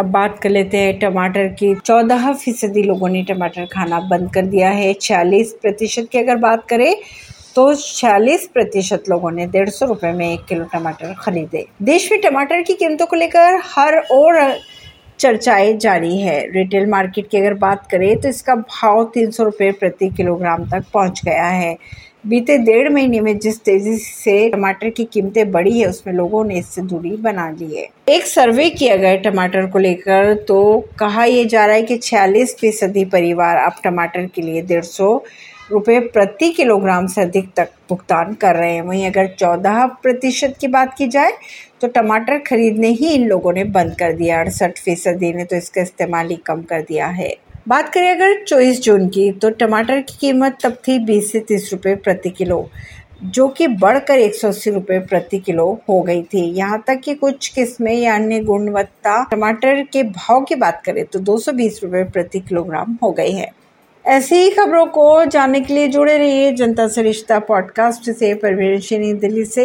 अब 0.00 0.06
बात 0.10 0.38
कर 0.42 0.50
लेते 0.50 0.78
हैं 0.78 0.98
टमाटर 0.98 1.48
की। 1.54 1.74
चौदह 1.76 2.32
फ़ीसदी 2.34 2.82
लोगों 2.82 3.08
ने 3.08 3.22
टमाटर 3.24 3.64
खाना 3.72 3.98
बंद 4.10 4.32
कर 4.34 4.46
दिया 4.46 4.70
है। 4.70 4.92
छियालीस 4.94 5.52
प्रतिशत 5.62 6.08
की 6.12 6.18
अगर 6.18 6.36
बात 6.38 6.66
करें 6.68 6.94
तो 7.56 7.74
छियालीस 7.74 8.46
प्रतिशत 8.54 9.08
लोगों 9.10 9.30
ने 9.30 9.46
डेढ़ 9.48 9.68
सौ 9.70 9.86
रुपये 9.86 10.12
में 10.12 10.26
एक 10.26 10.44
किलो 10.48 10.64
टमाटर 10.72 11.14
खरीदे। 11.20 11.64
देश 11.82 12.10
में 12.12 12.20
टमाटर 12.20 12.62
की 12.62 12.74
कीमतों 12.74 13.06
को 13.06 13.16
लेकर 13.16 13.60
हर 13.66 13.98
और 14.12 14.40
चर्चाएँ 15.18 15.76
जारी 15.78 16.16
है। 16.18 16.40
रिटेल 16.52 16.86
मार्केट 16.90 17.28
की 17.30 17.38
अगर 17.38 17.54
बात 17.60 17.86
करें 17.90 18.20
तो 18.20 18.28
इसका 18.28 18.54
भाव 18.54 19.04
तीन 19.14 19.30
सौ 19.30 19.44
रुपये 19.44 19.70
प्रति 19.74 20.08
किलोग्राम 20.16 20.64
तक 20.70 20.84
पहुँच 20.94 21.20
गया 21.24 21.46
है। 21.46 21.76
बीते 22.24 22.56
डेढ़ 22.58 22.88
महीने 22.92 23.20
में 23.20 23.38
जिस 23.38 23.58
तेज़ी 23.64 23.96
से 23.96 24.48
टमाटर 24.50 24.90
की 24.90 25.04
कीमतें 25.04 25.50
बढ़ी 25.52 25.78
है, 25.80 25.86
उसमें 25.86 26.12
लोगों 26.14 26.44
ने 26.44 26.58
इससे 26.58 26.82
दूरी 26.82 27.10
बना 27.18 27.48
ली 27.50 27.74
है। 27.76 27.86
एक 28.08 28.26
सर्वे 28.26 28.68
किया 28.70 28.96
गया 28.96 29.16
टमाटर 29.22 29.66
को 29.66 29.78
लेकर 29.78 30.34
तो 30.48 30.58
कहा 30.98 31.24
यह 31.24 31.46
जा 31.46 31.64
रहा 31.66 31.76
है 31.76 31.82
कि 31.82 31.96
छियालीस 31.98 32.54
फ़ीसदी 32.60 33.04
परिवार 33.06 33.56
अब 33.58 33.80
टमाटर 33.84 34.26
के 34.26 34.42
लिए 34.42 34.62
डेढ़ 34.62 34.84
सौ 34.84 35.14
रुपये 35.70 35.98
प्रति 36.08 36.50
किलोग्राम 36.52 37.06
से 37.06 37.20
अधिक 37.22 37.50
तक 37.56 37.68
भुगतान 37.88 38.34
कर 38.34 38.56
रहे 38.56 38.72
हैं। 38.74 38.82
वहीं 38.82 39.06
अगर 39.06 39.26
चौदह 39.30 39.84
प्रतिशत 40.02 40.56
की 40.60 40.66
बात 40.68 40.94
की 40.98 41.06
जाए 41.08 41.32
तो 41.80 41.88
टमाटर 41.90 42.38
खरीदने 42.46 42.88
ही 42.90 43.08
इन 43.08 43.28
लोगों 43.28 43.52
ने 43.52 43.64
बंद 43.66 43.94
कर 43.98 44.12
दिया, 44.12 44.40
अड़सठ 44.40 44.78
फ़ीसदी 44.78 45.32
ने 45.32 45.44
तो 45.44 45.56
इसका 45.56 45.82
इस्तेमाल 45.82 46.28
ही 46.28 46.36
कम 46.46 46.62
कर 46.62 46.82
दिया 46.82 47.06
है। 47.08 47.36
बात 47.68 47.88
करें 47.92 48.10
अगर 48.10 48.42
चौबीस 48.44 48.80
जून 48.82 49.08
की 49.08 49.30
तो 49.32 49.50
टमाटर 49.50 50.00
की 50.00 50.16
कीमत 50.20 50.56
तब 50.62 50.76
थी 50.88 50.98
बीस 50.98 51.30
से 51.32 51.40
तीस 51.40 51.68
रुपये 51.72 51.94
प्रति 51.96 52.30
किलो, 52.30 52.68
जो 53.24 53.48
कि 53.48 53.66
बढ़कर 53.66 54.18
एक 54.18 54.34
सौ 54.34 54.48
अस्सी 54.48 54.70
रुपये 54.70 54.98
प्रति 55.00 55.38
किलो 55.38 55.66
हो 55.88 56.00
गई 56.00 56.22
थी। 56.22 56.42
यहाँ 56.52 56.82
तक 56.86 57.00
कि 57.00 57.14
कुछ 57.14 57.48
किस्में 57.48 57.92
या 57.94 58.14
अन्य 58.14 58.40
गुणवत्ता 58.40 59.22
टमाटर 59.30 59.82
के 59.82 60.02
भाव 60.02 60.40
की 60.40 60.54
बात 60.54 60.82
करें 60.84 61.04
तो 61.04 61.18
दो 61.18 61.38
सौ 61.38 61.52
बीस 61.52 61.80
रुपये 61.84 62.04
प्रति 62.04 62.40
किलोग्राम 62.40 62.98
हो 63.02 63.10
गई 63.10 63.32
है। 63.32 63.50
ऐसी 64.04 64.36
ही 64.36 64.50
खबरों 64.50 64.86
को 64.86 65.24
जानने 65.24 65.60
के 65.60 65.74
लिए 65.74 65.88
जुड़े 65.88 66.18
रहिए 66.18 66.52
जनता 66.52 66.86
सरिश्ता 66.86 67.00
रिश्ता 67.00 67.38
पॉडकास्ट 67.38 68.10
से। 68.10 68.34
परवीन 68.34 69.18
दिल्ली 69.18 69.44
से। 69.44 69.58